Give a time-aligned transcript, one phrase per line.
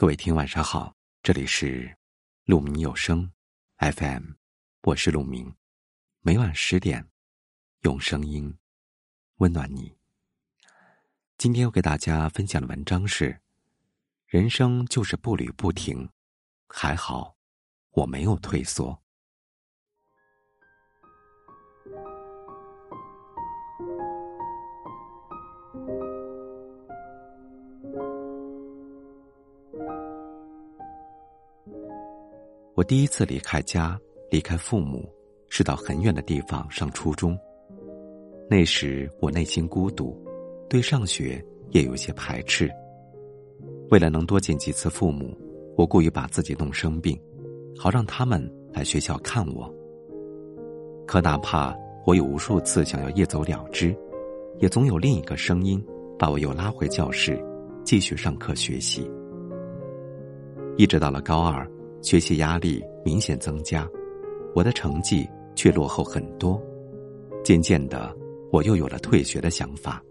[0.00, 1.94] 各位听，晚上好，这里是
[2.46, 3.30] 鹿鸣有声
[3.76, 4.30] FM，
[4.84, 5.54] 我是鹿鸣，
[6.22, 7.06] 每晚十点
[7.82, 8.56] 用声音
[9.36, 9.94] 温暖你。
[11.36, 13.42] 今天要给大家分享的文章是：
[14.24, 16.08] 人生就是步履不停，
[16.66, 17.36] 还好
[17.90, 19.02] 我没有退缩。
[32.80, 35.06] 我第一次离开家，离开父母，
[35.50, 37.38] 是到很远的地方上初中。
[38.48, 40.18] 那时我内心孤独，
[40.66, 42.70] 对上学也有些排斥。
[43.90, 45.36] 为了能多见几次父母，
[45.76, 47.20] 我故意把自己弄生病，
[47.76, 49.70] 好让他们来学校看我。
[51.06, 51.76] 可哪怕
[52.06, 53.94] 我有无数次想要一走了之，
[54.58, 55.84] 也总有另一个声音
[56.18, 57.38] 把我又拉回教室，
[57.84, 59.06] 继续上课学习。
[60.78, 61.70] 一直到了高二。
[62.02, 63.88] 学习压力明显增加，
[64.54, 66.60] 我的成绩却落后很多。
[67.44, 68.14] 渐渐的，
[68.50, 70.02] 我又有了退学的想法。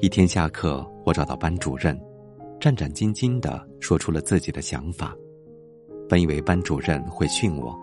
[0.00, 1.98] 一天下课，我找到班主任，
[2.60, 5.16] 战战兢兢的说出了自己的想法。
[6.08, 7.74] 本以为班主任会训我，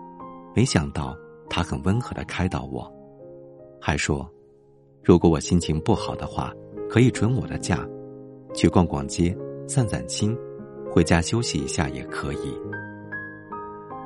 [0.54, 1.16] 没想到
[1.48, 2.92] 他很温和的开导我，
[3.80, 4.28] 还说，
[5.02, 6.52] 如果我心情不好的话，
[6.88, 7.88] 可以准我的假，
[8.54, 10.36] 去逛逛街，散散心。
[10.92, 12.54] 回家休息一下也可以。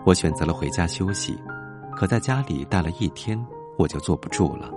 [0.05, 1.37] 我选择了回家休息，
[1.97, 3.37] 可在家里待了一天，
[3.77, 4.71] 我就坐不住了，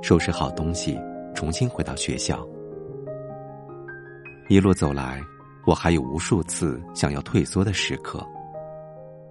[0.00, 0.96] 收拾好东西，
[1.34, 2.46] 重新回到学校。
[4.48, 5.20] 一路走来，
[5.66, 8.24] 我还有无数次想要退缩的时刻。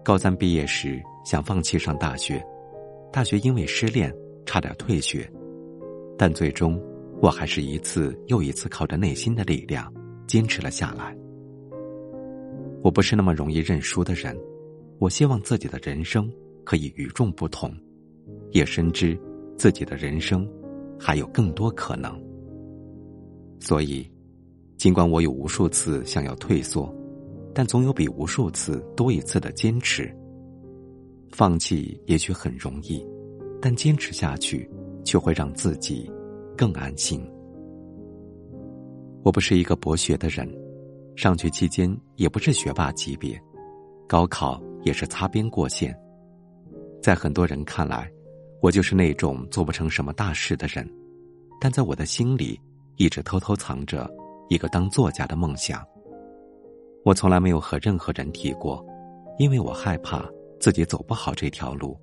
[0.04, 2.46] 高三毕业时，想放弃上大学，
[3.14, 4.14] 大学因为失恋
[4.46, 5.26] 差点退学，
[6.18, 6.78] 但最终，
[7.22, 9.90] 我还是一次又一次靠着内心的力量
[10.28, 11.16] 坚持了下来。
[12.82, 14.38] 我不是那么容易认输的人，
[15.00, 16.32] 我希望自己的人生
[16.64, 17.74] 可以与众不同，
[18.52, 19.20] 也深知
[19.58, 20.48] 自己的人生
[20.98, 22.18] 还有更多可能。
[23.60, 24.10] 所以，
[24.78, 26.94] 尽管我有无数次想要退缩，
[27.54, 30.10] 但总有比无数次多一次的坚持。
[31.32, 33.06] 放弃也许很容易，
[33.62, 34.70] 但坚持下去
[35.04, 36.10] 却会让自己
[36.58, 37.22] 更安心。
[39.22, 40.50] 我不是一个博学的人。
[41.20, 43.38] 上学期间也不是学霸级别，
[44.08, 45.94] 高考也是擦边过线。
[47.04, 48.10] 在很多人看来，
[48.62, 50.90] 我就是那种做不成什么大事的人，
[51.60, 52.58] 但在我的心里，
[52.96, 54.10] 一直偷偷藏着
[54.48, 55.86] 一个当作家的梦想。
[57.04, 58.82] 我从来没有和任何人提过，
[59.38, 60.24] 因为我害怕
[60.58, 62.00] 自己走不好这条路。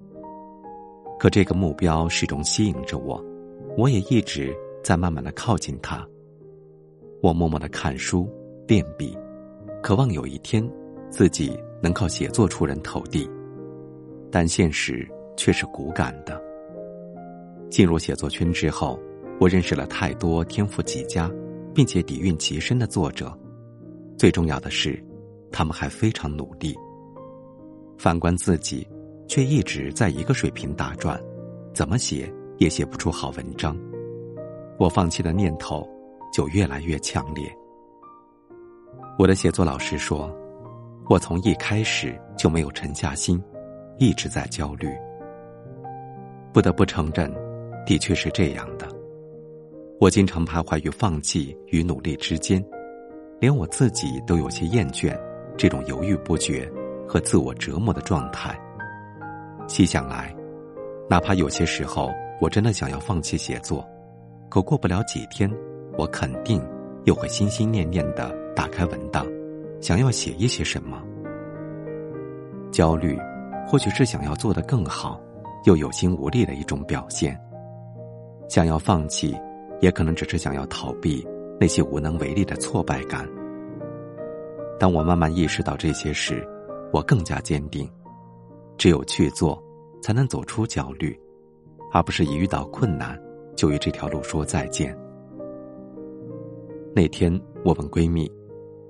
[1.18, 3.18] 可这个目标始终吸引着我，
[3.78, 6.06] 我也一直在慢慢的靠近它。
[7.22, 8.30] 我默默的看书。
[8.66, 9.16] 练笔，
[9.80, 10.68] 渴望有一天
[11.08, 13.30] 自己能靠写作出人头地，
[14.28, 16.42] 但现实却是骨感的。
[17.70, 18.98] 进入写作圈之后，
[19.38, 21.30] 我认识了太多天赋极佳，
[21.72, 23.32] 并且底蕴极深的作者。
[24.18, 25.00] 最重要的是，
[25.52, 26.74] 他们还非常努力。
[27.96, 28.84] 反观自己，
[29.28, 31.22] 却一直在一个水平打转，
[31.72, 32.28] 怎么写
[32.58, 33.78] 也写不出好文章。
[34.76, 35.88] 我放弃的念头
[36.32, 37.48] 就越来越强烈。
[39.18, 40.30] 我的写作老师说
[41.08, 43.42] ：“我从一开始就没有沉下心，
[43.96, 44.88] 一直在焦虑。”
[46.52, 47.32] 不得不承认，
[47.86, 48.86] 的确是这样的。
[49.98, 52.62] 我经常徘徊于放弃与努力之间，
[53.40, 55.18] 连我自己都有些厌倦
[55.56, 56.70] 这种犹豫不决
[57.08, 58.54] 和自我折磨的状态。
[59.66, 60.36] 细想来，
[61.08, 63.82] 哪怕有些时候我真的想要放弃写作，
[64.50, 65.50] 可过不了几天，
[65.96, 66.62] 我肯定
[67.04, 68.45] 又会心心念念的。
[68.56, 69.26] 打开文档，
[69.82, 71.00] 想要写一些什么？
[72.72, 73.18] 焦虑，
[73.68, 75.20] 或许是想要做的更好，
[75.66, 77.38] 又有心无力的一种表现。
[78.48, 79.36] 想要放弃，
[79.80, 81.22] 也可能只是想要逃避
[81.60, 83.28] 那些无能为力的挫败感。
[84.80, 86.42] 当我慢慢意识到这些时，
[86.92, 87.86] 我更加坚定：
[88.78, 89.62] 只有去做，
[90.02, 91.18] 才能走出焦虑，
[91.92, 93.20] 而不是一遇到困难
[93.54, 94.96] 就与这条路说再见。
[96.94, 98.30] 那天，我问闺蜜。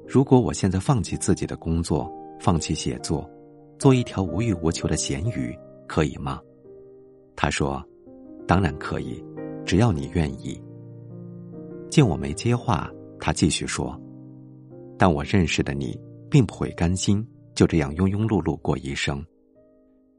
[0.09, 3.29] 如果我现在放弃自己的工作，放弃写作，
[3.77, 5.53] 做一条无欲无求的咸鱼，
[5.89, 6.41] 可以吗？
[7.35, 7.85] 他说
[8.47, 9.23] ：“当然可以，
[9.65, 10.63] 只要你愿意。”
[11.91, 12.89] 见我没接话，
[13.19, 14.01] 他继续说
[14.97, 15.99] ：“但我认识的你，
[16.31, 19.23] 并不会甘心就这样庸庸碌碌过一生。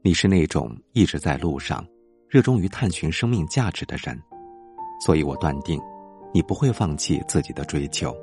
[0.02, 1.84] 你是那种一直在路上，
[2.28, 4.16] 热衷于探寻生命价值的人，
[5.04, 5.80] 所以我断定，
[6.32, 8.14] 你不会放弃自己的追求。”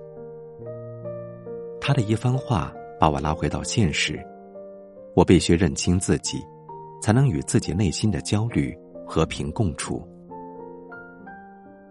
[1.88, 4.20] 他的一番话把我拉回到现实。
[5.16, 6.44] 我必须认清自己，
[7.00, 10.02] 才能与自己内心的焦虑和平共处。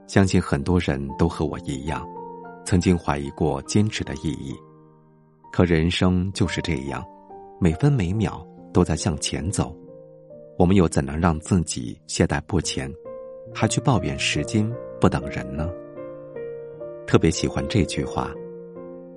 [0.08, 2.04] 相信很多人都和我一样，
[2.64, 4.52] 曾经怀疑过坚持的意义。
[5.52, 7.00] 可人生就是这样，
[7.60, 9.72] 每分每秒都在向前走，
[10.58, 12.92] 我们又怎能让自己懈怠不前，
[13.54, 14.68] 还去抱怨时间
[15.00, 15.70] 不等人呢？
[17.06, 18.34] 特别喜欢这句话：“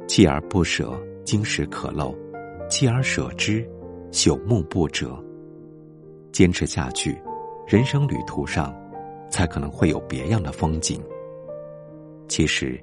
[0.07, 0.91] 锲而不舍，
[1.23, 2.15] 金石可镂；
[2.69, 3.67] 锲而舍之。”
[4.09, 5.21] 朽木不折，
[6.31, 7.21] 坚持下去，
[7.67, 8.73] 人生旅途上，
[9.29, 10.99] 才可能会有别样的风景。
[12.29, 12.81] 其实，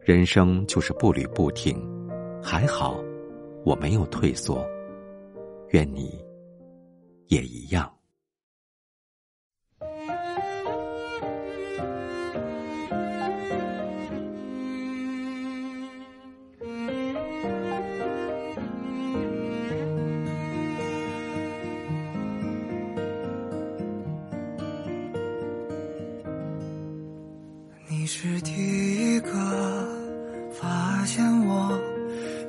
[0.00, 1.84] 人生就是步履不停，
[2.40, 3.02] 还好，
[3.64, 4.64] 我没有退缩。
[5.70, 6.16] 愿你
[7.26, 7.92] 也一样。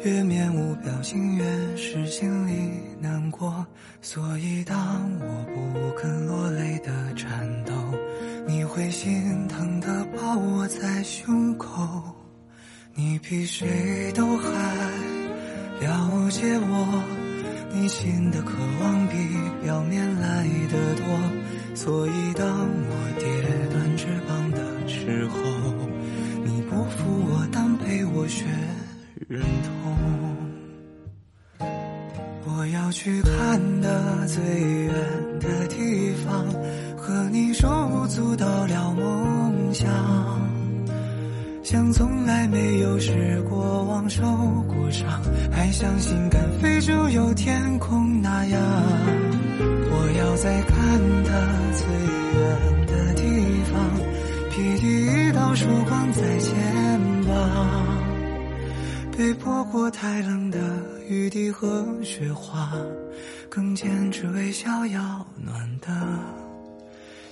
[0.04, 1.46] 越面无表情越
[1.78, 3.66] 是心里难过，
[4.02, 4.76] 所以当
[5.20, 7.74] 我不肯落泪的颤抖，
[8.46, 12.04] 你会心疼的抱我在胸口。
[12.94, 14.50] 你比谁都还
[15.80, 17.04] 了解我，
[17.74, 19.16] 内心的渴望比
[19.64, 23.26] 表面来的多，所以当我跌
[23.72, 24.74] 断翅膀的。
[24.86, 25.40] 时候，
[26.44, 28.44] 你不扶我，但陪我学
[29.28, 29.73] 忍痛。
[32.94, 34.94] 去看的最远
[35.40, 36.46] 的地方，
[36.96, 39.90] 和你手舞足蹈聊梦想，
[41.64, 44.22] 像从来没有失过望、受
[44.68, 45.10] 过伤，
[45.52, 48.62] 还相信敢飞就有天空那样。
[49.60, 51.32] 我要在看的
[51.74, 51.88] 最
[52.38, 53.24] 远的地
[53.74, 53.74] 方。
[54.52, 56.54] 披第一道曙光在肩
[57.26, 57.98] 膀，
[59.18, 60.60] 被泼过太冷的
[61.14, 62.72] 雨滴和雪花
[63.48, 65.88] 更坚持微笑要暖得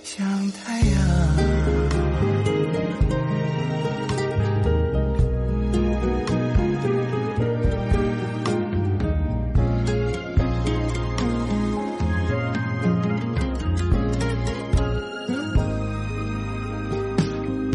[0.03, 0.91] 像太阳。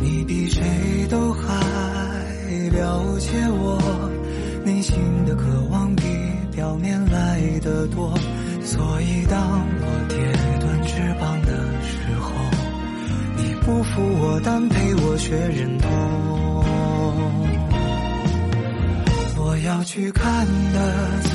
[0.02, 0.62] 你比谁
[1.10, 1.42] 都还
[2.70, 3.65] 了解我
[7.66, 8.14] 的多，
[8.62, 9.36] 所以当
[9.80, 10.16] 我跌
[10.60, 11.50] 断翅膀的
[11.82, 12.30] 时候，
[13.36, 15.90] 你不扶我，但陪我学忍痛。
[19.36, 20.78] 我要去看的
[21.22, 21.30] 最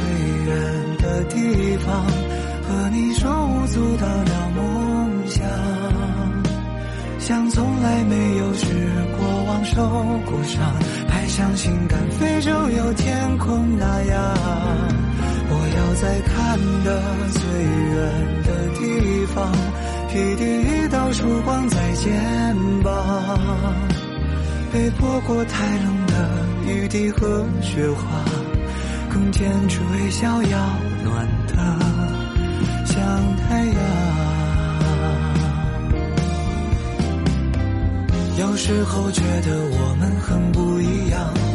[0.46, 2.06] 远的地方，
[2.64, 5.44] 和你手舞足蹈聊梦想，
[7.20, 8.66] 像从来没有失
[9.18, 9.76] 过望、受
[10.26, 10.64] 过伤，
[11.10, 14.34] 还相信敢飞就有天空那样。
[15.54, 16.88] 我要在看的
[17.34, 17.42] 最
[17.92, 18.00] 远
[18.44, 18.50] 的
[18.80, 18.80] 地
[19.34, 19.52] 方，
[20.10, 22.10] 披第一道曙光在肩
[22.82, 22.92] 膀，
[24.72, 26.14] 被泼过太冷的
[26.66, 28.24] 雨滴和雪花，
[29.10, 30.58] 更坚持微笑要
[31.04, 31.54] 暖的
[32.86, 32.96] 像
[33.38, 33.76] 太阳。
[38.40, 41.51] 有时候觉得我们很不一样。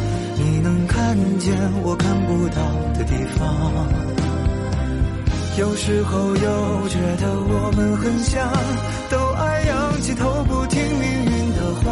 [1.17, 2.61] 看见我看不到
[2.93, 3.41] 的地方，
[5.57, 8.47] 有时候又觉得我们很像，
[9.09, 11.85] 都爱仰起头不听命运的话。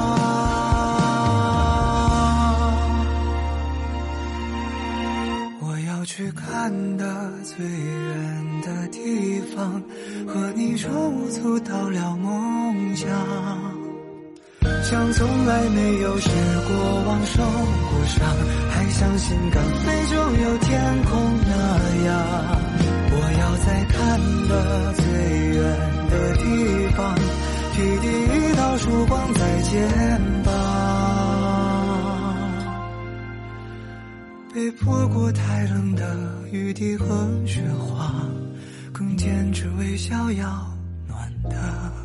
[5.61, 9.81] 我要去看的最远的地方，
[10.27, 13.74] 和你手舞足蹈聊梦想。
[14.85, 16.75] 像从来没有失过
[17.07, 18.23] 望、受过伤，
[18.69, 21.55] 还相信敢飞就有天空那
[22.05, 22.13] 样。
[23.09, 23.95] 我要在看
[24.47, 25.03] 的最
[25.55, 25.57] 远
[26.07, 26.43] 的地
[26.95, 27.15] 方，
[27.73, 30.53] 披第一道曙光在肩膀，
[34.53, 36.15] 被泼过太冷的
[36.51, 38.13] 雨滴和雪花，
[38.93, 40.45] 更坚持微笑要
[41.07, 42.04] 暖的。